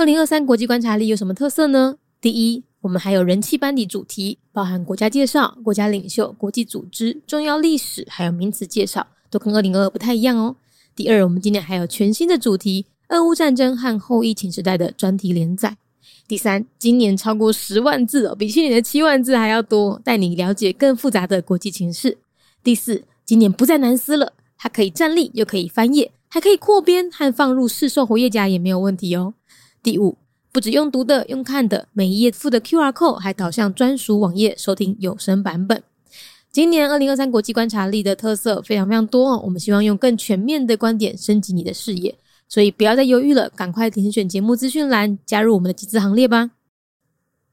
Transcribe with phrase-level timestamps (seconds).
[0.00, 1.98] 二零二三国际观察力有什么特色呢？
[2.22, 10.56] 第一，我们还有人气班底主题，包含国家介绍、国家领袖、国际组织、重要历史，还有名词介绍，都跟二零二二不太一样哦。
[10.96, 15.76] 第二，我们今年还有全新的主题——俄乌战争和后疫情时代的专题连载。
[16.26, 22.16] 第三，今年超过十万字哦，比去年的七万字还要多，带你了解更复杂的国际情势。
[22.64, 29.34] 第四，今年不再难撕了，它可以站立，又可以翻页，还可以扩编和放入市售活页夹也没有问题哦。
[29.82, 30.18] 第五，
[30.52, 35.82] 不止用读的，用看的，每一页附的 Q R code 还导向专属网页收听有声版本。
[36.52, 42.14] 今年二零二三国际观察力的特色非常非常多哦，我们希望用更全面的观点升级你的视野。
[42.46, 46.50] 所以不要再犹豫了，赶快点选节目资讯栏，加入我们的集资行列吧！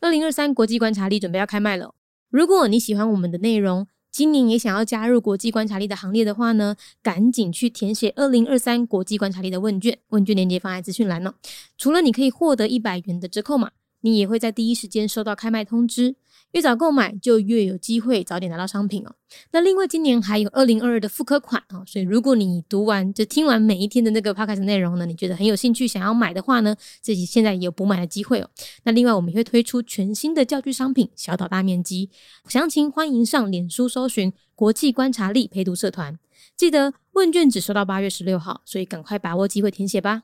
[0.00, 1.94] 二零二三国际观察力准备要开卖了。
[2.30, 11.34] 如果你喜欢我们的内容，今年也想要加入国际观察力的行列的话呢，赶紧去填写二零二三国际观察力的问卷，问卷链接放在资讯栏哦。
[11.76, 16.16] 除了你可以获得一百元的折扣码，你也会在第一时间收到开卖通知。
[16.52, 19.14] 越早购买就越有机会早点拿到商品哦。
[19.52, 28.48] 那另外今年还有二零二二的复刻款哦，所以如果你读完就听完每一天的那个 podcast 内容呢，你觉得很有兴趣想要买的话呢，自己现在也有补买的机会哦。
[28.84, 32.08] 那另外我们也会推出全新的教具商品，小岛大面积，
[32.48, 36.18] 详情欢迎上脸书搜寻国际观察力陪读社团。
[36.56, 40.22] 记得问卷只收到八月十六号，所以赶快把握机会填写吧。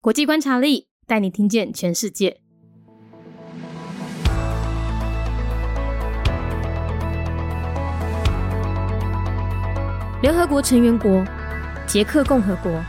[0.00, 2.45] 国际观察力带你听见全世界。
[10.26, 11.24] 联合国成员国，
[11.86, 12.84] 捷克共和国。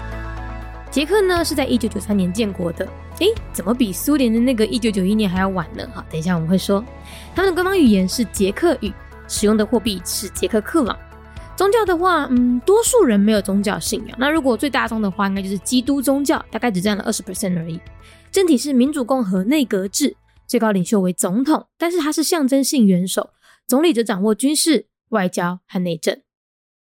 [0.89, 2.83] 捷克呢是在一九九三年建国的。
[3.19, 5.87] 诶，怎么比苏联的那个一九九一年还要晚呢？
[5.93, 6.83] 好，等一下我们会说。
[7.35, 8.91] 他们的官方语言是捷克语，
[9.27, 10.97] 使用的货币是捷克克朗。
[11.55, 14.17] 宗教的话，嗯，多数人没有宗教信仰。
[14.19, 17.79] 那如果最大宗的话，应该就是基督宗教，大概只占了二十 percent 而已。
[18.31, 23.29] 政体是民主共和内阁制，最高领袖为总统，但是他是象征性元首，
[23.67, 26.19] 总理则掌握军事、外交和内政。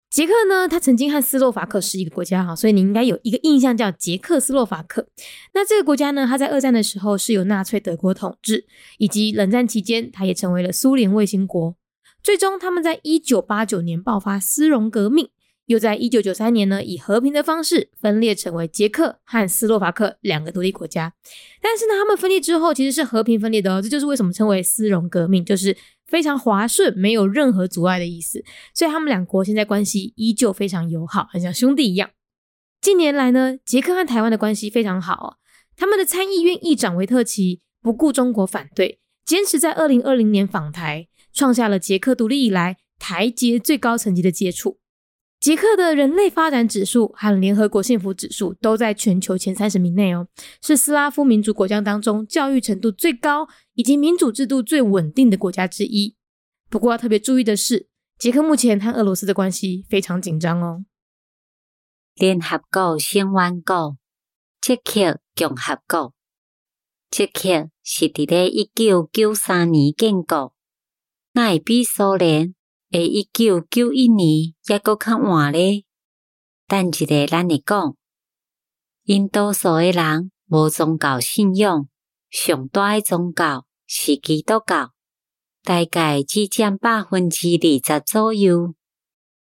[0.09, 5.07] 捷克呢，它曾经和斯洛伐克是一个国家哈，所以你应该有一个印象叫捷克斯洛伐克。
[5.53, 8.65] 那这个国家呢，它在二战的时候是由纳粹德国统治，
[8.97, 11.75] 以及冷战期间，它也成为了苏联卫星国。
[12.23, 15.29] 最终，他们在一九八九年爆发斯隆革命，
[15.67, 21.13] 又在一九九三年呢，以和平的方式分裂成为捷克和斯洛伐克两个独立国家。
[21.61, 25.77] 但是呢，他们分裂之后其实是和平分裂的哦，这就是为什么称为斯隆革命，就是。
[26.07, 28.41] 非常滑顺，没有任何阻碍的意思，
[28.73, 32.11] 所以他们两国现在关系依旧非常友好，很像兄弟一样。
[32.79, 35.35] 近年来呢，捷克和台湾的关系非常好哦。
[35.75, 44.79] 他们的参议院议长维特奇不顾中国反对，坚持在二零二零年访台，创下了捷克独立以来台捷最高层级的接触。
[45.47, 50.27] 捷克的人类发展指数和联合国幸福指数都在全球前三十名内哦，
[50.61, 56.17] 是斯拉夫民族国家当中教育程度最高以及民主制度最稳定的国家之一。
[56.69, 57.87] 不过要特别注意的是，
[58.19, 60.83] 捷克目前和俄罗斯的关系非常紧张哦。
[62.15, 63.95] 联合国成员国，
[64.59, 66.13] 捷克共和国。
[67.09, 70.53] 捷克是伫咧一九九三年建国，
[71.31, 72.53] 那会比苏联？
[72.91, 75.83] 诶，一九九一年也阁较晚咧。
[76.67, 77.95] 但一个咱会讲，
[79.03, 81.89] 因多数诶人无宗教信仰，
[82.29, 84.93] 上大诶宗教是基督教，
[85.63, 88.73] 大概只占百分之二十左右。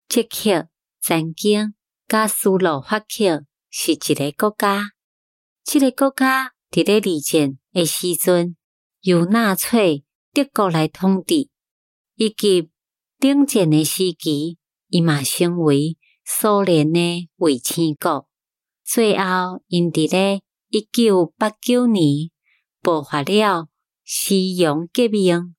[0.08, 0.70] 捷克
[1.02, 1.74] 曾经
[2.08, 4.92] 甲斯洛伐克是一个国家，
[5.64, 8.56] 即个国家伫咧二战诶时阵
[9.02, 11.50] 由纳粹德国来统治，
[12.16, 12.70] 以及
[13.18, 14.58] 顶战诶时期，
[14.90, 18.28] 伊嘛成为苏联诶卫星国。
[18.84, 22.30] 最后，因伫咧一九八九年
[22.82, 23.68] 爆发了
[24.04, 25.56] 西洋革命，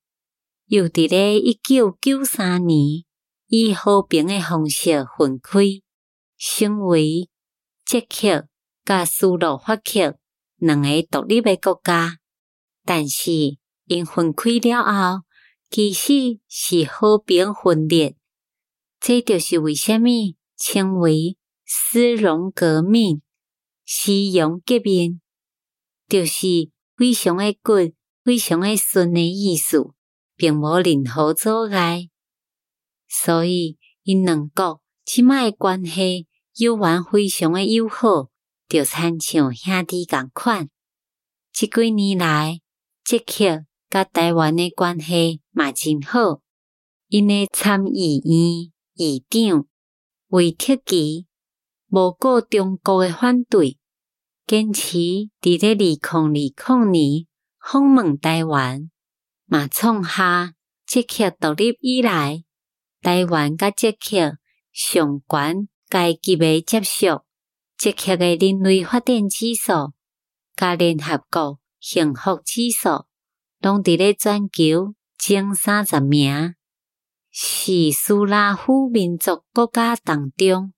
[0.67, 3.03] 又伫咧一九九三年
[3.47, 5.59] 以和平诶方式分开，
[6.37, 7.27] 成为
[7.83, 8.47] 捷克
[8.85, 10.17] 甲斯洛伐克
[10.57, 12.19] 两个独立诶国家。
[12.85, 15.23] 但是因分开了后，
[15.69, 18.15] 其实是和平分裂，
[18.99, 23.21] 这就是为虾米称为斯隆革命、
[23.85, 25.21] 西洋革命，
[26.07, 27.91] 就是非常的快、
[28.23, 29.91] 非常的顺的意思，
[30.35, 32.09] 并无任何阻碍。
[33.07, 38.29] 所以因两国即卖关系犹原非常的友好，
[38.69, 40.69] 就参像兄弟共款。
[41.51, 42.61] 即几年来，
[43.03, 43.65] 捷克。
[43.89, 46.41] 甲台湾诶关系嘛真好，
[47.07, 49.65] 因诶参议院议长
[50.27, 51.25] 韦特奇
[51.89, 53.77] 无顾中国诶反对，
[54.45, 54.97] 坚持
[55.41, 57.27] 伫咧二零二零年
[57.61, 58.89] 访问台湾，
[59.45, 60.53] 嘛创下
[60.85, 62.43] 捷克独立以来
[63.01, 64.37] 台湾甲捷克
[64.73, 67.21] 上悬阶级诶接触。
[67.77, 69.93] 捷克诶人类发展指数、
[70.55, 73.05] 甲联合国幸福指数，
[73.67, 76.55] 拢伫咧全球前三十名，
[77.29, 80.71] 是斯拉夫民族国家当中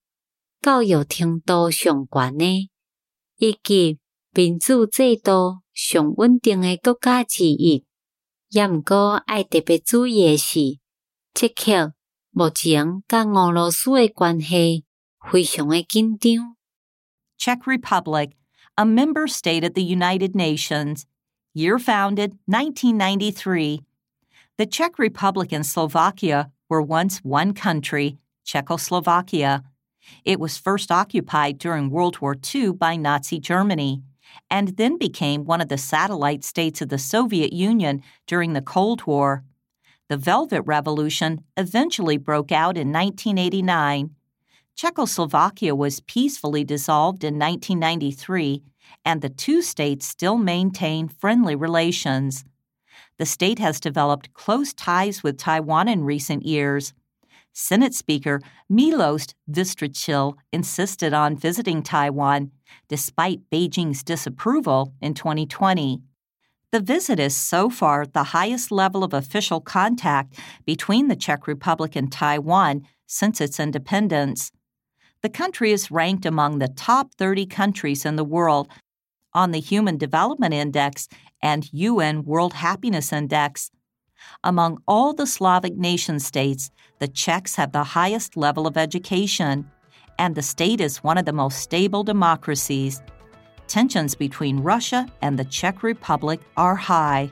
[0.60, 2.70] 教育程度上悬诶。
[3.38, 4.00] 以及
[4.34, 7.86] 民主制度上稳定诶国家之一，
[8.50, 10.80] 也毋过爱特别注意诶是，
[11.36, 11.94] 捷克
[12.32, 14.84] 目前甲俄罗斯诶关系
[15.32, 16.56] 非常诶紧张。
[17.38, 18.32] Czech Republic,
[18.74, 21.04] a member state of the United Nations,
[21.60, 23.82] year founded 1993.
[24.58, 29.64] The Czech Republic and Slovakia were once one country, Czechoslovakia.
[30.24, 34.02] It was first occupied during World War II by Nazi Germany
[34.50, 39.06] and then became one of the satellite states of the Soviet Union during the Cold
[39.06, 39.44] War.
[40.08, 44.16] The Velvet Revolution eventually broke out in 1989.
[44.76, 48.64] Czechoslovakia was peacefully dissolved in 1993,
[49.06, 52.44] and the two states still maintain friendly relations.
[53.18, 56.94] The state has developed close ties with Taiwan in recent years.
[57.54, 62.52] Senate Speaker Milos Vystrčil insisted on visiting Taiwan,
[62.88, 66.02] despite Beijing's disapproval in 2020.
[66.72, 71.96] The visit is so far the highest level of official contact between the Czech Republic
[71.96, 74.52] and Taiwan since its independence.
[75.22, 78.70] The country is ranked among the top 30 countries in the world
[79.34, 81.08] on the Human Development Index
[81.42, 83.72] and UN World Happiness Index.
[84.44, 89.70] Among all the Slavic nation states, the Czechs have the highest level of education,
[90.18, 93.02] and the state is one of the most stable democracies.
[93.68, 97.32] Tensions between Russia and the Czech Republic are high.